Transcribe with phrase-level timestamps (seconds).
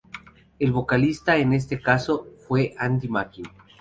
[0.57, 3.45] El vocalista en este caso fue Andy Makin.